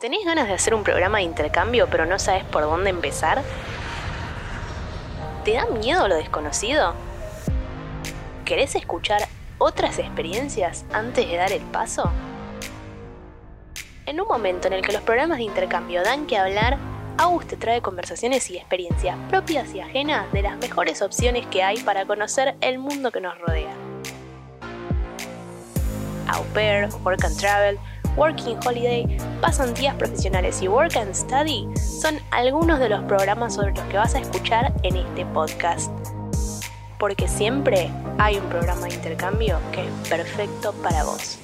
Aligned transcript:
¿Tenés 0.00 0.24
ganas 0.24 0.46
de 0.46 0.54
hacer 0.54 0.74
un 0.74 0.84
programa 0.84 1.18
de 1.18 1.24
intercambio 1.24 1.88
pero 1.90 2.06
no 2.06 2.20
sabes 2.20 2.44
por 2.44 2.62
dónde 2.62 2.90
empezar? 2.90 3.42
¿Te 5.44 5.54
da 5.54 5.66
miedo 5.66 6.06
lo 6.06 6.14
desconocido? 6.14 6.94
¿Querés 8.44 8.76
escuchar 8.76 9.22
otras 9.58 9.98
experiencias 9.98 10.84
antes 10.92 11.28
de 11.28 11.36
dar 11.36 11.50
el 11.50 11.62
paso? 11.62 12.12
En 14.06 14.20
un 14.20 14.28
momento 14.28 14.68
en 14.68 14.74
el 14.74 14.82
que 14.82 14.92
los 14.92 15.02
programas 15.02 15.38
de 15.38 15.44
intercambio 15.44 16.04
dan 16.04 16.28
que 16.28 16.38
hablar, 16.38 16.78
Agus 17.16 17.48
te 17.48 17.56
trae 17.56 17.82
conversaciones 17.82 18.48
y 18.50 18.56
experiencias 18.56 19.16
propias 19.28 19.74
y 19.74 19.80
ajenas 19.80 20.32
de 20.32 20.42
las 20.42 20.58
mejores 20.58 21.02
opciones 21.02 21.44
que 21.48 21.64
hay 21.64 21.78
para 21.80 22.06
conocer 22.06 22.54
el 22.60 22.78
mundo 22.78 23.10
que 23.10 23.20
nos 23.20 23.36
rodea. 23.40 23.74
Au 26.28 26.44
pair, 26.54 26.88
work 27.02 27.24
and 27.24 27.36
travel, 27.36 27.78
Working 28.18 28.58
Holiday, 28.66 29.06
pasantías 29.40 29.94
profesionales 29.94 30.60
y 30.60 30.66
Work 30.66 30.96
and 30.96 31.14
Study 31.14 31.68
son 31.76 32.18
algunos 32.32 32.80
de 32.80 32.88
los 32.88 33.04
programas 33.04 33.54
sobre 33.54 33.72
los 33.72 33.84
que 33.84 33.96
vas 33.96 34.16
a 34.16 34.18
escuchar 34.18 34.72
en 34.82 34.96
este 34.96 35.24
podcast. 35.26 35.88
Porque 36.98 37.28
siempre 37.28 37.88
hay 38.18 38.38
un 38.38 38.46
programa 38.48 38.88
de 38.88 38.94
intercambio 38.94 39.60
que 39.70 39.86
es 39.86 40.08
perfecto 40.08 40.72
para 40.82 41.04
vos. 41.04 41.38